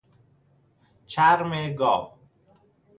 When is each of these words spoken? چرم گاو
چرم 1.05 1.69
گاو 1.69 2.07